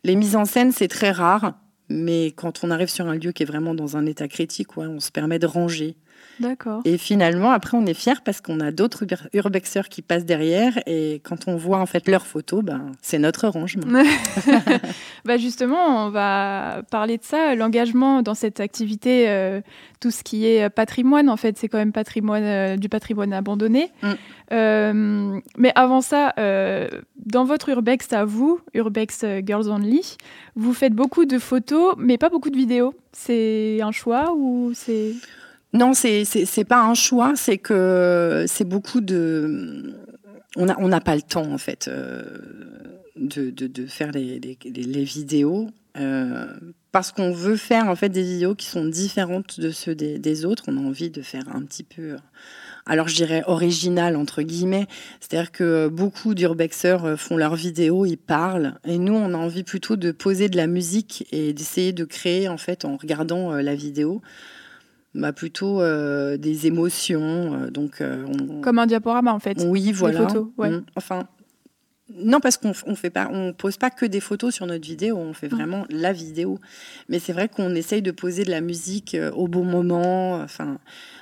[0.04, 1.54] les mises en scène, c'est très rare,
[1.90, 5.00] mais quand on arrive sur un lieu qui est vraiment dans un état critique, on
[5.00, 5.96] se permet de ranger.
[6.42, 6.82] D'accord.
[6.86, 11.22] Et finalement, après, on est fier parce qu'on a d'autres urbexeurs qui passent derrière et
[11.24, 13.86] quand on voit en fait leurs photos, ben, c'est notre rangement.
[15.26, 19.62] bah justement, on va parler de ça, l'engagement dans cette activité, euh,
[20.00, 23.92] tout ce qui est patrimoine, en fait, c'est quand même patrimoine, euh, du patrimoine abandonné.
[24.02, 24.10] Mm.
[24.54, 26.34] Euh, mais avant ça,
[27.26, 30.18] dans votre urbex à vous, Urbex Girls Only,
[30.56, 32.94] vous faites beaucoup de photos, mais pas beaucoup de vidéos.
[33.14, 35.14] C'est un choix ou c'est...
[35.74, 39.96] Non, c'est c'est pas un choix, c'est que c'est beaucoup de.
[40.58, 42.24] On n'a on pas le temps en fait euh,
[43.16, 46.46] de, de, faire les, les, vidéos euh,
[46.92, 50.66] parce qu'on veut faire en fait des vidéos qui sont différentes de ceux des, autres.
[50.68, 52.18] On a envie de faire un petit peu
[52.86, 54.88] alors je dirais original entre guillemets,
[55.22, 59.96] c'est-à-dire que beaucoup d'urbexeurs font leurs vidéos, ils parlent, et nous on a envie plutôt
[59.96, 64.22] de poser de la musique et d'essayer de créer en fait en regardant la vidéo.
[65.14, 65.82] Bah plutôt
[66.38, 68.02] des émotions donc
[68.62, 70.70] comme un diaporama en fait oui voilà photos, ouais.
[70.70, 70.86] Mmh.
[70.96, 71.28] enfin
[72.18, 75.18] non, parce qu'on on fait pas, on pose pas que des photos sur notre vidéo,
[75.18, 75.56] on fait mm.
[75.56, 76.60] vraiment la vidéo.
[77.10, 80.36] Mais c'est vrai qu'on essaye de poser de la musique euh, au bon moment.
[80.36, 80.80] Enfin,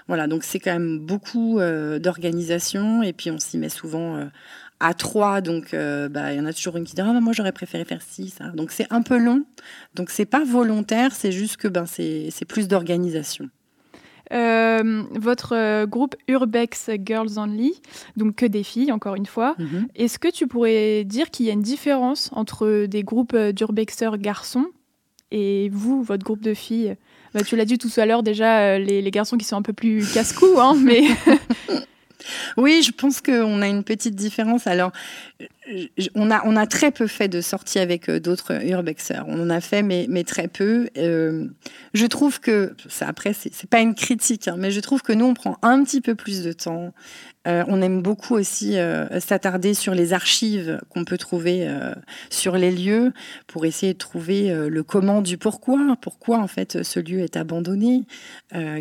[0.07, 0.27] voilà.
[0.27, 4.25] Donc c'est quand même beaucoup euh, d'organisation et puis on s'y met souvent euh,
[4.79, 5.41] à trois.
[5.41, 7.85] Donc bah, il y en a toujours une qui dit ah, bah, moi j'aurais préféré
[7.85, 8.45] faire ci, ça.
[8.49, 9.43] Donc c'est un peu long.
[9.95, 13.49] Donc c'est pas volontaire, c'est juste que ben c'est plus d'organisation.
[14.31, 17.81] Euh, votre euh, groupe Urbex Girls Only,
[18.15, 19.55] donc que des filles, encore une fois.
[19.57, 19.87] Mhm.
[19.95, 24.17] Est-ce que tu pourrais dire qu'il y a une différence entre des groupes euh, d'urbexeurs
[24.17, 24.67] garçons
[25.31, 26.95] et vous, votre groupe de filles?
[27.33, 30.11] Bah, Tu l'as dit tout à l'heure déjà, les, garçons qui sont un peu plus
[30.13, 31.03] casse-cou, hein, mais
[32.57, 34.67] Oui, je pense qu'on a une petite différence.
[34.67, 34.91] Alors,
[36.15, 39.25] on a, on a très peu fait de sorties avec euh, d'autres urbexeurs.
[39.27, 40.89] On en a fait, mais, mais très peu.
[40.97, 41.47] Euh,
[41.93, 45.25] je trouve que, ça, après, c'est pas une critique, hein, mais je trouve que nous,
[45.25, 46.93] on prend un petit peu plus de temps.
[47.47, 48.75] Euh, on aime beaucoup aussi
[49.19, 51.67] s'attarder sur les archives qu'on peut trouver
[52.29, 53.13] sur les lieux
[53.47, 55.95] pour essayer de trouver le comment du pourquoi.
[56.01, 58.03] Pourquoi, en fait, ce lieu est abandonné?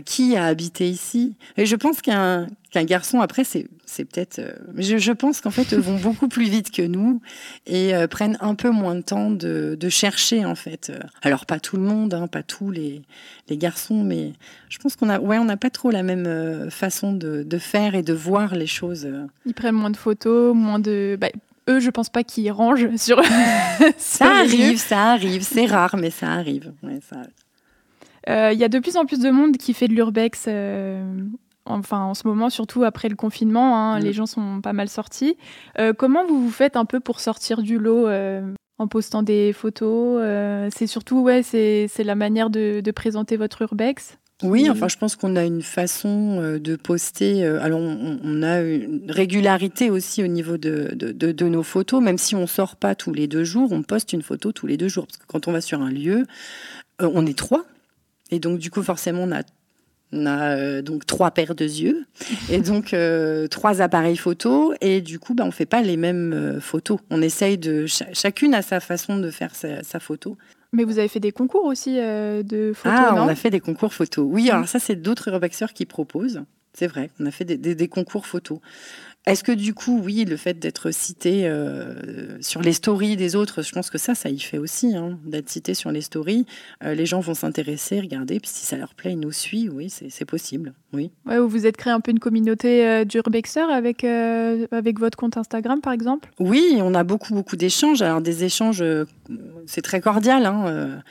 [0.05, 1.37] Qui a habité ici?
[1.57, 4.41] Et je pense qu'un garçon, après, c'est, peut-être.
[4.77, 7.21] Je, je, pense qu'en fait, vont beaucoup plus vite que nous
[7.67, 10.93] et euh, prennent un peu moins de temps de, de, chercher, en fait.
[11.23, 13.03] Alors, pas tout le monde, hein, pas tous les,
[13.49, 14.33] les, garçons, mais
[14.69, 17.59] je pense qu'on a, ouais, on n'a pas trop la même euh, façon de, de,
[17.59, 19.09] faire et de voir les choses.
[19.45, 21.19] Ils prennent moins de photos, moins de.
[21.21, 21.29] Bah,
[21.69, 23.21] eux, je pense pas qu'ils rangent sur.
[23.99, 25.43] ça arrive, ça arrive.
[25.43, 26.73] C'est rare, mais ça arrive.
[26.85, 27.01] Ouais,
[28.53, 30.47] Il y a de plus en plus de monde qui fait de l'urbex
[31.69, 34.03] enfin en ce moment, surtout après le confinement, hein, mm.
[34.03, 35.37] les gens sont pas mal sortis.
[35.79, 38.43] Euh, comment vous vous faites un peu pour sortir du lot euh,
[38.79, 44.19] en postant des photos euh, C'est surtout, ouais, c'est la manière de, présenter votre urbex?
[44.45, 47.45] Oui, enfin, je pense qu'on a une façon de poster.
[47.45, 52.47] alors, on, a une régularité aussi au niveau de, de, nos photos, même si on
[52.47, 55.09] sort pas tous les deux jours, on poste une photo tous les deux jours.
[55.09, 56.25] Parce que quand on va sur un lieu,
[57.01, 57.65] on est trois.
[58.31, 59.43] Et donc, du coup, forcément, on a
[60.13, 62.07] on a euh, donc trois paires de yeux
[62.51, 66.33] et donc euh, trois appareils photo et du coup bah, on fait pas les mêmes
[66.33, 66.99] euh, photos.
[67.11, 70.39] On essaye de chacune a sa façon de faire sa, photo.
[70.73, 73.93] Mais vous avez fait des concours aussi de photos Ah, on a fait des concours
[73.93, 74.27] photos.
[74.29, 76.43] Oui, alors ça c'est d'autres urbexeurs qui proposent.
[76.75, 78.61] C'est vrai, on a fait des, des concours photos.
[79.29, 83.63] Est-ce que du coup, oui, le fait d'être cité euh, sur les stories des autres,
[83.63, 86.47] je pense que ça, ça y fait aussi, hein, d'être cité sur les stories.
[86.83, 89.91] Euh, les gens vont s'intéresser, regarder, puis si ça leur plaît, ils nous suivent, oui,
[89.91, 91.11] c'est possible, oui.
[91.27, 95.81] Ouais, vous êtes créé un peu une communauté euh, d'urbexeurs avec, avec votre compte Instagram,
[95.81, 96.31] par exemple?
[96.39, 98.01] Oui, on a beaucoup, beaucoup d'échanges.
[98.01, 98.83] Alors, des échanges,
[99.67, 101.03] c'est très cordial, hein,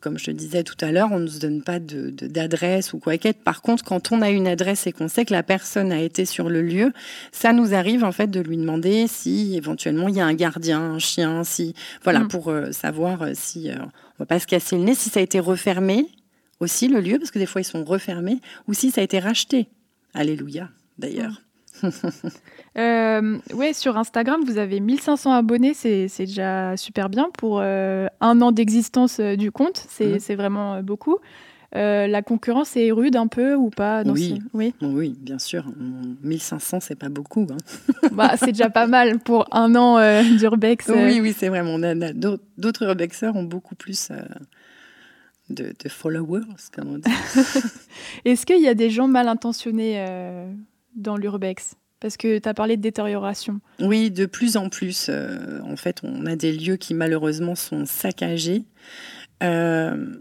[0.00, 3.16] comme je te disais tout à l'heure, on ne se donne pas d'adresse ou quoi
[3.18, 3.42] qu'être.
[3.42, 6.24] Par contre, quand on a une adresse et qu'on sait que la personne a été
[6.24, 6.92] sur le lieu,
[7.32, 10.80] ça nous arrive en fait de lui demander si éventuellement il y a un gardien,
[10.80, 12.28] un chien, si voilà mm.
[12.28, 15.20] pour euh, savoir euh, si euh, on va pas se casser le nez, si ça
[15.20, 16.08] a été refermé
[16.60, 19.18] aussi le lieu parce que des fois ils sont refermés ou si ça a été
[19.18, 19.68] racheté.
[20.12, 21.43] Alléluia d'ailleurs.
[22.76, 28.40] Euh, ouais, sur Instagram, vous avez 1500 abonnés, c'est déjà super bien pour euh, un
[28.40, 30.36] an d'existence euh, du compte, c'est mhm.
[30.36, 31.18] vraiment beaucoup.
[31.72, 34.40] la concurrence est rude un peu ou pas oui.
[34.54, 34.74] oui.
[34.82, 35.66] oui, bien sûr.
[36.24, 37.46] 1500, c'est pas beaucoup.
[37.48, 38.08] Hein.
[38.12, 40.90] bah, c'est déjà pas mal pour un an d'urbex.
[40.92, 41.62] Oui, oui, c'est vrai.
[42.12, 44.10] D'autres urbexeurs ont beaucoup plus
[45.48, 46.42] de, de, followers,
[46.74, 47.12] comme on dit.
[48.24, 50.04] Est-ce qu'il y a des gens mal intentionnés
[50.94, 53.60] dans l'urbex parce que tu as parlé de détérioration.
[53.80, 55.06] Oui, de plus en plus.
[55.08, 58.64] Euh, en fait, on a des lieux qui malheureusement sont saccagés.
[59.42, 60.14] Euh,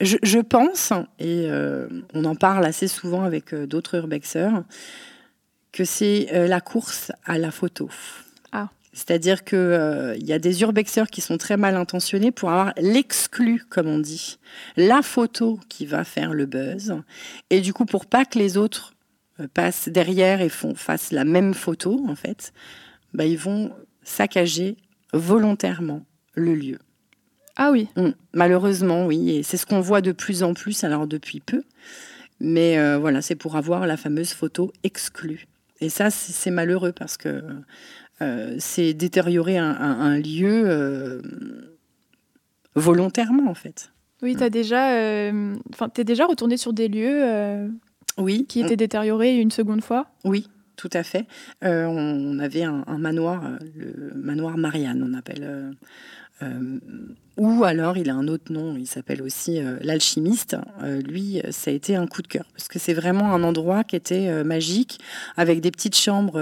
[0.00, 4.64] je, pense, et euh, on en parle assez souvent avec d'autres urbexeurs,
[5.70, 7.88] que c'est la course à la photo.
[8.50, 8.68] Ah.
[8.92, 13.62] C'est-à-dire qu'il il y a des urbexeurs qui sont très mal intentionnés pour avoir l'exclu,
[13.70, 14.40] comme on dit,
[14.76, 16.96] la photo qui va faire le buzz.
[17.50, 18.94] Et du coup, pour pas que les autres
[19.48, 22.52] passent derrière et font face la même photo, en fait,
[23.14, 24.76] bah, ils vont saccager
[25.12, 26.78] volontairement le lieu.
[27.56, 27.88] Ah oui.
[27.96, 28.10] Mmh.
[28.32, 29.30] Malheureusement, oui.
[29.30, 31.62] Et c'est ce qu'on voit de plus en plus, alors depuis peu.
[32.40, 35.46] Mais euh, voilà, c'est pour avoir la fameuse photo exclue.
[35.80, 37.42] Et ça, c'est malheureux parce que
[38.22, 41.20] euh, c'est détériorer un, lieu
[42.74, 43.92] volontairement, en fait.
[44.22, 44.92] Oui, tu as déjà,
[45.72, 47.68] enfin, es déjà retourné sur des lieux
[48.18, 48.46] Oui.
[48.48, 50.06] Qui était détérioré une seconde fois?
[50.24, 51.26] Oui, tout à fait.
[51.62, 53.42] on avait un, manoir,
[53.74, 55.74] le manoir Marianne, on appelle
[56.42, 56.78] euh,
[57.38, 60.56] ou alors il a un autre nom, il s'appelle aussi euh, l'alchimiste.
[60.82, 63.84] Euh, lui, ça a été un coup de cœur parce que c'est vraiment un endroit
[63.84, 65.00] qui était magique
[65.36, 66.40] avec des petites chambres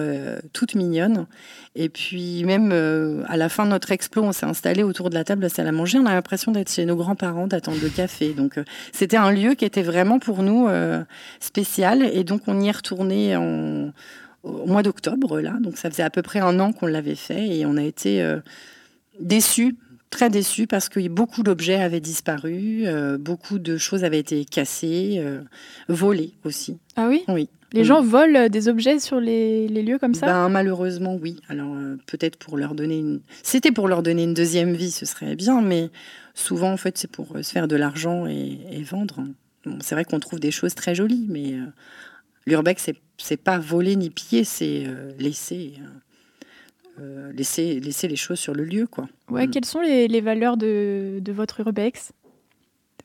[0.53, 1.26] toutes mignonnes.
[1.76, 2.72] Et puis même
[3.29, 5.68] à la fin de notre explo, on s'est installé autour de la table la salle
[5.68, 5.98] à manger.
[5.98, 8.33] On a l'impression d'être chez nos grands-parents, d'attendre le café.
[8.33, 8.59] Donc
[8.92, 10.68] c'était un lieu qui était vraiment pour nous
[11.38, 12.03] spécial.
[12.12, 15.57] Et donc on y est retourné au mois d'octobre là.
[15.61, 18.24] Donc ça faisait à peu près un an qu'on l'avait fait et on a été
[19.20, 19.76] déçus
[20.11, 25.16] très déçu parce que beaucoup d'objets avaient disparu, euh, beaucoup de choses avaient été cassées,
[25.18, 25.40] euh,
[25.88, 26.79] volées aussi.
[26.96, 27.25] Ah oui?
[27.29, 27.49] Oui.
[27.73, 30.27] Les gens volent des objets sur les, lieux comme ça?
[30.27, 31.37] Ben, Malheureusement, oui.
[31.49, 33.20] Alors euh, peut-être pour leur donner une...
[33.44, 35.88] C'était pour leur donner une deuxième vie, ce serait bien, mais
[36.35, 39.25] souvent, en fait, c'est pour se faire de l'argent et, vendre.
[39.79, 41.55] c'est vrai qu'on trouve des choses très jolies, mais
[42.44, 44.87] l'urbex, c'est pas voler ni piller, c'est
[45.20, 45.75] laisser...
[47.01, 48.87] Euh, laisser, laisser les choses sur le lieu.
[48.87, 49.09] Quoi.
[49.29, 49.51] Ouais, mm.
[49.51, 52.13] Quelles sont les, valeurs de, de, votre urbex?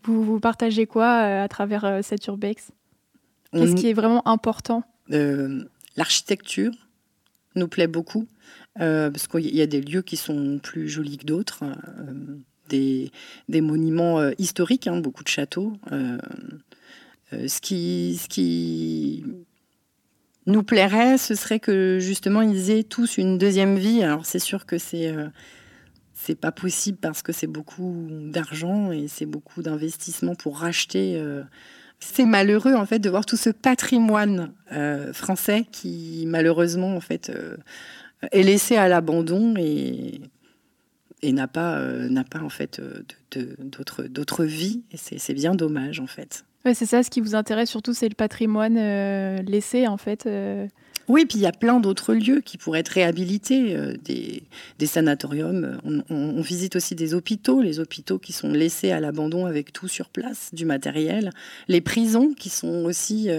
[0.04, 2.72] Vous, vous, partagez quoi euh, à travers euh, cette urbex?
[3.54, 4.84] Qu'est-ce qui est vraiment important?
[5.96, 6.74] L'architecture
[7.56, 8.28] nous plaît beaucoup,
[8.76, 11.64] parce qu'il y a des lieux qui sont plus jolis que d'autres.
[12.68, 13.12] Des,
[13.48, 15.72] des, monuments historiques, hein, beaucoup de châteaux.
[17.32, 19.24] ce, qui, ce qui
[20.48, 24.04] nous plairait, ce serait que justement ils aient tous une deuxième vie.
[24.04, 25.28] Alors c'est sûr que c'est euh,
[26.14, 31.16] c'est pas possible parce que c'est beaucoup d'argent et c'est beaucoup d'investissement pour racheter.
[31.18, 31.44] Euh.
[32.00, 37.32] C'est malheureux en fait de voir tout ce patrimoine euh, français qui malheureusement en fait
[38.32, 40.22] est laissé à l'abandon et
[41.22, 42.82] et n'a pas n'a pas en fait
[43.60, 47.70] d'autres d'autres vies et c'est bien dommage en fait c'est ça, ce qui vous intéresse
[47.70, 50.26] surtout, c'est le patrimoine euh, laissé en fait.
[50.26, 50.68] Euh.
[51.08, 54.42] Oui, puis il y a plein d'autres lieux qui pourraient être réhabilités, euh, des,
[54.88, 55.80] sanatoriums.
[56.10, 60.10] On, visite aussi des hôpitaux, les hôpitaux qui sont laissés à l'abandon avec tout sur
[60.10, 61.30] place, du matériel.
[61.68, 63.30] Les prisons qui sont aussi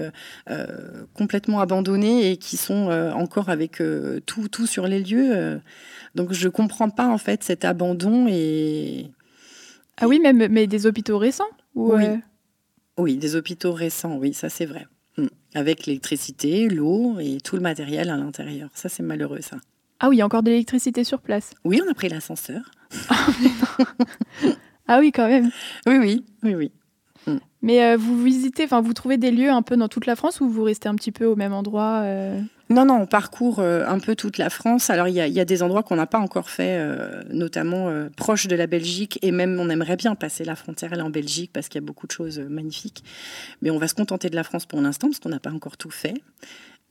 [1.15, 3.83] complètement abandonnées et qui sont encore avec
[4.27, 5.61] tout, tout sur les lieux.
[6.15, 9.11] donc je comprends pas en fait cet abandon et...
[9.97, 12.05] Ah oui, même mais des hôpitaux récents oui.
[12.99, 14.87] Oui, des hôpitaux récents, oui, ça c'est vrai.
[15.19, 15.29] Hmm.
[15.55, 18.71] Avec l'électricité, l'eau et tout le matériel à l'intérieur.
[18.75, 19.57] Ça c'est malheureux ça.
[19.99, 21.55] Ah oui, il y a encore de l'électricité sur place.
[21.65, 22.71] Oui, on a pris l'ascenseur.
[24.89, 25.51] ah oui, quand même.
[25.87, 26.73] Oui, oui, oui, oui.
[27.27, 27.39] Hmm.
[27.63, 30.41] Mais euh, vous visitez, enfin, vous trouvez des lieux un peu dans toute la France
[30.41, 32.41] ou vous restez un petit peu au même endroit euh?
[32.69, 34.91] Non, non, on parcourt euh, un peu toute la France.
[34.91, 38.49] Alors, il y a, des endroits qu'on n'a pas encore fait, euh, notamment euh, proches
[38.49, 41.81] de la Belgique, et même on aimerait bien passer la frontière en Belgique parce qu'il
[41.81, 43.05] y a beaucoup de choses magnifiques.
[43.63, 45.77] Mais on va se contenter de la France pour l'instant parce qu'on n'a pas encore
[45.77, 46.15] tout fait.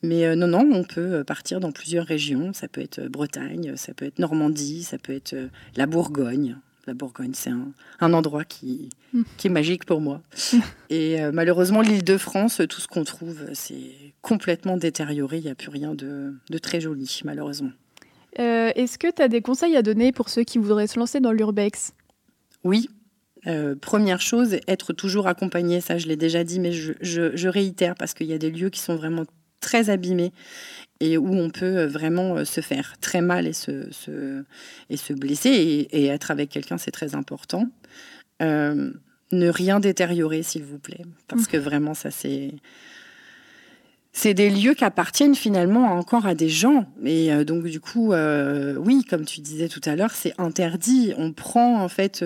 [0.01, 2.53] Mais non, non, on peut partir dans plusieurs régions.
[2.53, 5.35] Ça peut être Bretagne, ça peut être Normandie, ça peut être
[5.75, 6.57] la Bourgogne.
[6.87, 7.51] La Bourgogne, c'est
[7.99, 9.23] un, endroit qui, hmm.
[9.37, 10.21] qui, est magique pour moi.
[10.89, 15.37] Et euh, malheureusement, l'île de France, tout ce qu'on trouve, c'est complètement détérioré.
[15.37, 17.71] Il n'y a plus rien de, très joli, malheureusement.
[18.39, 21.19] Euh, est-ce que tu as des conseils à donner pour ceux qui voudraient se lancer
[21.19, 21.93] dans l'urbex?
[22.63, 22.89] Oui.
[23.47, 25.81] Euh, première chose, être toujours accompagné.
[25.81, 28.69] Ça, je l'ai déjà dit, mais je, je réitère parce qu'il y a des lieux
[28.69, 29.25] qui sont vraiment
[29.65, 30.31] très abîmés
[30.99, 33.89] et où on peut euh, vraiment euh, se faire très mal et se,
[34.89, 35.87] et se blesser.
[35.91, 37.67] Et, être avec quelqu'un, c'est très important.
[38.41, 38.91] Euh,
[39.31, 42.51] ne rien détériorer, s'il vous plaît, parce que vraiment, ça, c'est...
[44.17, 46.85] C'est des lieux qui appartiennent finalement encore à des gens.
[47.03, 48.13] Et donc, du coup,
[48.77, 51.13] oui, comme tu disais tout à l'heure, c'est interdit.
[51.17, 52.23] On prend en fait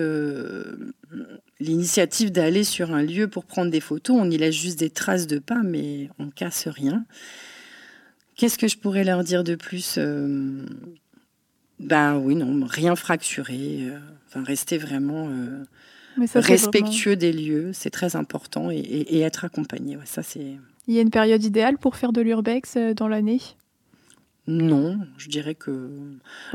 [1.60, 4.16] l'initiative d'aller sur un lieu pour prendre des photos.
[4.18, 7.04] On y laisse juste des traces de pas, mais on casse rien.
[8.36, 10.64] Qu'est-ce que je pourrais leur dire de plus euh,
[11.78, 13.82] Ben oui, non, rien fracturer.
[13.82, 19.98] Euh, enfin, rester vraiment euh, respectueux des lieux, c'est très important, et, être accompagné.
[20.06, 20.56] ça, c'est.
[20.88, 23.40] Il y a une période idéale pour faire de l'urbex dans l'année?
[24.50, 25.90] Non, je dirais que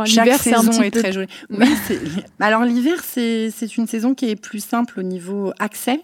[0.05, 1.27] chaque saison est, très jolie.
[2.41, 6.01] alors l'hiver, c'est une saison qui est plus simple au niveau accès.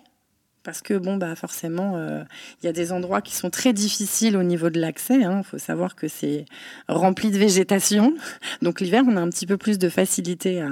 [0.63, 2.23] Parce que bon, bah forcément, euh,
[2.61, 5.15] il y a des endroits qui sont très difficiles au niveau de l'accès.
[5.15, 5.41] Il hein.
[5.41, 6.45] faut savoir que c'est
[6.87, 8.13] rempli de végétation.
[8.61, 10.63] Donc l'hiver, on a un petit peu plus de facilité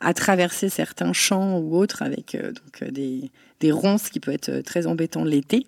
[0.00, 4.32] à, traverser certains champs ou autres avec euh, donc, euh, des, des, ronces qui peut
[4.32, 5.66] être très embêtant l'été.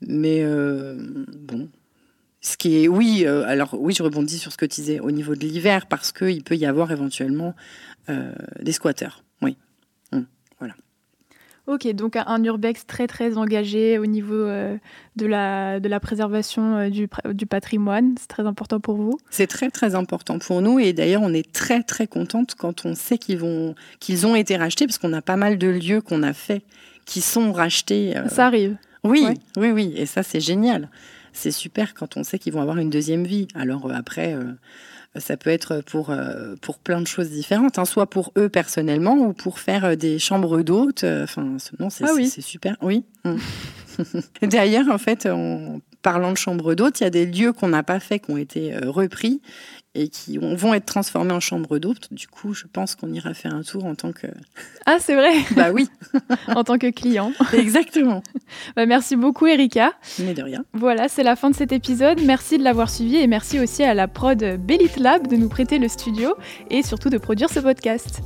[0.00, 1.68] Mais bon,
[2.40, 5.34] ce qui est, oui, alors oui, je rebondis sur ce que tu disais au niveau
[5.34, 7.54] de l'hiver parce qu'il peut y avoir éventuellement
[8.60, 9.24] des squatteurs.
[9.42, 9.56] Oui.
[11.68, 14.78] Ok, donc un urbex très très engagé au niveau euh,
[15.16, 19.18] de, la, de la préservation euh, du, du patrimoine, c'est très important pour vous?
[19.28, 22.94] C'est très très important pour nous et d'ailleurs on est très très contente quand on
[22.94, 26.22] sait qu'ils vont qu'ils ont été rachetés parce qu'on a pas mal de lieux qu'on
[26.22, 26.62] a fait
[27.04, 28.16] qui sont rachetés.
[28.16, 28.28] Euh.
[28.28, 28.78] Ça arrive.
[29.04, 29.26] Oui,
[29.58, 30.88] oui, oui, et ça c'est génial.
[31.38, 33.46] C'est super quand on sait qu'ils vont avoir une deuxième vie.
[33.54, 34.36] Alors après
[35.16, 39.14] ça peut être pour, euh, pour plein de choses différentes, hein, soit pour eux personnellement
[39.14, 41.04] ou pour faire euh, des chambres d'hôtes.
[41.04, 42.28] Euh, enfin, non, c'est ah oui.
[42.28, 42.76] super.
[42.82, 43.04] Oui.
[43.24, 43.36] Mm.
[44.42, 47.82] D'ailleurs, en fait, en parlant de chambres d'hôtes, il y a des lieux qu'on n'a
[47.82, 49.40] pas fait qui ont été repris
[49.98, 52.12] et qui vont être transformés en chambre d'hôtes.
[52.12, 54.28] Du coup, je pense qu'on ira faire un tour en tant que.
[54.86, 55.88] Ah, c'est vrai Bah oui
[56.48, 57.32] En tant que client.
[57.52, 58.22] Exactement.
[58.76, 59.92] Bah, merci beaucoup, Erika.
[60.20, 60.64] Mais de rien.
[60.72, 62.20] Voilà, c'est la fin de cet épisode.
[62.24, 65.78] Merci de l'avoir suivi et merci aussi à la prod Bellit Lab de nous prêter
[65.78, 66.34] le studio
[66.70, 68.20] et surtout de produire ce podcast.